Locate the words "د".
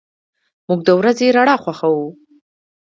0.87-0.89